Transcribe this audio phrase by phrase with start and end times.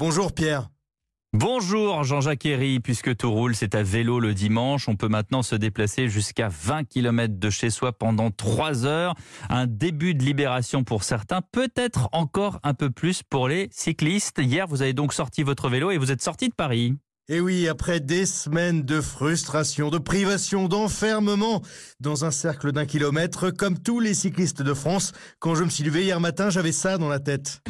[0.00, 0.70] Bonjour Pierre.
[1.34, 4.88] Bonjour Jean-Jacques Herry, puisque tout roule, c'est à vélo le dimanche.
[4.88, 9.14] On peut maintenant se déplacer jusqu'à 20 km de chez soi pendant 3 heures.
[9.50, 14.38] Un début de libération pour certains, peut-être encore un peu plus pour les cyclistes.
[14.38, 16.94] Hier, vous avez donc sorti votre vélo et vous êtes sorti de Paris.
[17.28, 21.60] Et oui, après des semaines de frustration, de privation, d'enfermement
[22.00, 25.84] dans un cercle d'un kilomètre, comme tous les cyclistes de France, quand je me suis
[25.84, 27.60] levé hier matin, j'avais ça dans la tête.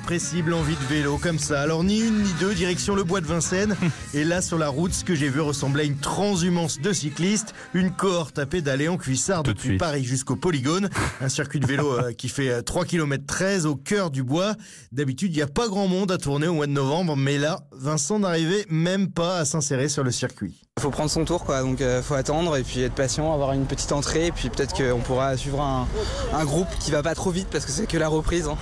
[0.00, 1.60] Irrépressible envie de vélo comme ça.
[1.60, 3.76] Alors ni une ni deux, direction le bois de Vincennes.
[4.14, 7.54] Et là sur la route, ce que j'ai vu ressemblait à une transhumance de cyclistes,
[7.74, 9.76] une cohorte à pédaler en cuissard Tout depuis.
[9.76, 10.88] Paris jusqu'au Polygone,
[11.20, 14.54] un circuit de vélo euh, qui fait euh, 3 km 13 au cœur du bois.
[14.90, 17.60] D'habitude, il n'y a pas grand monde à tourner au mois de novembre, mais là,
[17.72, 20.62] Vincent n'arrivait même pas à s'insérer sur le circuit.
[20.80, 21.60] Il faut prendre son tour, quoi.
[21.60, 24.28] Donc, euh, faut attendre et puis être patient, avoir une petite entrée.
[24.28, 25.86] Et puis peut-être qu'on pourra suivre un,
[26.32, 28.48] un groupe qui va pas trop vite parce que c'est que la reprise.
[28.48, 28.56] hein.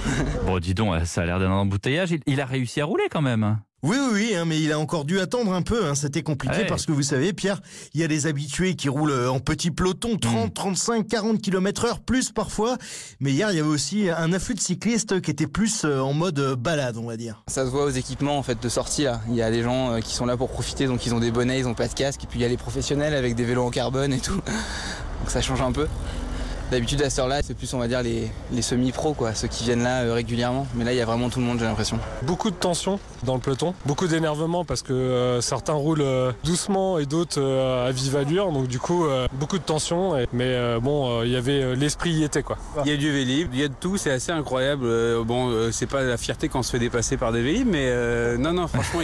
[0.45, 2.11] Bon, dis donc, ça a l'air d'un embouteillage.
[2.11, 3.59] Il, il a réussi à rouler quand même.
[3.85, 5.87] Oui, oui, oui, hein, mais il a encore dû attendre un peu.
[5.87, 5.95] hein.
[5.95, 6.67] C'était compliqué Ouais.
[6.67, 7.61] parce que vous savez, Pierre,
[7.95, 11.85] il y a des habitués qui roulent euh, en petit peloton, 30, 35, 40 km
[11.85, 12.77] heure, plus parfois.
[13.21, 16.13] Mais hier, il y avait aussi un afflux de cyclistes qui était plus euh, en
[16.13, 17.45] mode euh, balade, on va dire.
[17.47, 19.21] Ça se voit aux équipements en fait de sortie là.
[19.29, 21.61] Il y a des gens qui sont là pour profiter, donc ils ont des bonnets,
[21.61, 22.25] ils ont pas de casque.
[22.25, 24.41] Et puis il y a les professionnels avec des vélos en carbone et tout.
[25.21, 25.87] Donc ça change un peu.
[26.71, 29.65] D'habitude à cette heure-là, c'est plus on va dire les, les semi-pros quoi, ceux qui
[29.65, 30.67] viennent là euh, régulièrement.
[30.75, 31.99] Mais là il y a vraiment tout le monde j'ai l'impression.
[32.23, 36.99] Beaucoup de tension dans le peloton, beaucoup d'énervement parce que euh, certains roulent euh, doucement
[36.99, 40.19] et d'autres euh, à vive allure, donc du coup euh, beaucoup de tension.
[40.19, 42.59] et- mais euh, bon, euh, il y avait euh, l'esprit y était quoi.
[42.85, 44.85] Il y a du vélib, il y a de tout, c'est assez incroyable.
[44.85, 47.67] Euh, bon, euh, c'est pas la fierté quand on se fait dépasser par des vélib,
[47.67, 49.01] mais euh, non, non, franchement,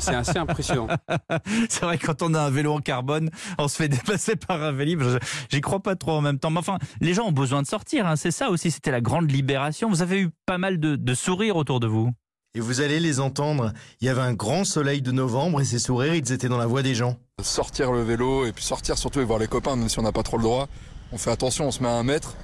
[0.00, 0.88] c'est assez impressionnant.
[1.70, 4.72] C'est vrai, quand on a un vélo en carbone, on se fait dépasser par un
[4.72, 5.02] vélib.
[5.50, 6.50] J'y crois pas trop en même temps.
[6.50, 8.06] Mais enfin, les gens ont besoin de sortir.
[8.06, 8.16] hein.
[8.16, 9.88] C'est ça aussi, c'était la grande libération.
[9.88, 12.10] Vous avez eu pas mal de, de sourires autour de vous.
[12.54, 13.72] Et vous allez les entendre.
[14.00, 16.66] Il y avait un grand soleil de novembre et ces sourires, ils étaient dans la
[16.66, 17.16] voix des gens.
[17.42, 20.12] sortir le vélo et puis sortir surtout et voir les copains même si on n'a
[20.12, 20.68] pas trop le droit.
[21.12, 22.34] On fait attention, on se met à un mètre.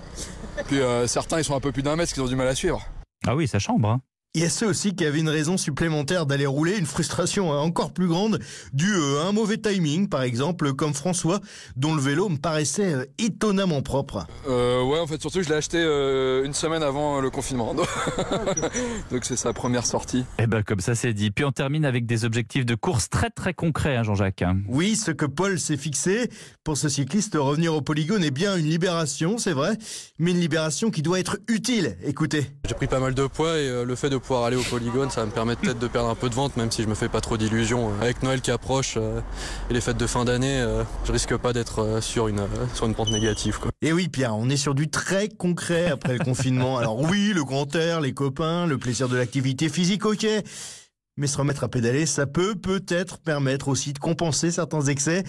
[0.67, 2.47] Puis euh, certains ils sont un peu plus d'un mètre parce qu'ils ont du mal
[2.49, 2.81] à suivre.
[3.27, 3.89] Ah oui, ça chambre.
[3.89, 4.01] hein.
[4.35, 7.93] Il y a ceux aussi qui avaient une raison supplémentaire d'aller rouler, une frustration encore
[7.93, 8.39] plus grande,
[8.73, 11.41] due euh, à un mauvais timing, par exemple, comme François,
[11.77, 14.27] dont le vélo me paraissait euh, étonnamment propre.
[14.49, 17.75] Euh, ouais en fait surtout je l'ai acheté euh, une semaine avant le confinement.
[19.11, 20.25] Donc c'est sa première sortie.
[20.39, 21.31] Eh ben, comme ça, c'est dit.
[21.31, 24.45] Puis on termine avec des objectifs de course très très concrets, hein, Jean-Jacques.
[24.67, 26.31] Oui, ce que Paul s'est fixé
[26.65, 29.77] pour ce cycliste, revenir au polygone est bien une libération, c'est vrai,
[30.19, 31.99] mais une libération qui doit être utile.
[32.03, 32.47] Écoutez.
[32.73, 35.11] J'ai pris pas mal de poids et euh, le fait de pouvoir aller au polygone,
[35.11, 36.95] ça va me permettre peut-être de perdre un peu de vente, même si je me
[36.95, 37.93] fais pas trop d'illusions.
[38.01, 39.21] Avec Noël qui approche euh,
[39.69, 42.47] et les fêtes de fin d'année, euh, je risque pas d'être euh, sur une euh,
[42.73, 43.59] sur une pente négative.
[43.61, 43.73] Quoi.
[43.83, 46.79] Et oui, Pierre, on est sur du très concret après le confinement.
[46.79, 50.27] Alors oui, le grand air, les copains, le plaisir de l'activité physique, ok.
[51.19, 55.25] Mais se remettre à pédaler, ça peut peut-être permettre aussi de compenser certains excès.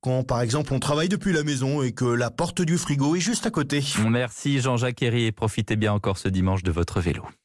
[0.00, 3.20] Quand, par exemple, on travaille depuis la maison et que la porte du frigo est
[3.20, 3.82] juste à côté.
[4.08, 7.26] Merci Jean-Jacques Herry et profitez bien encore ce dimanche de votre vélo.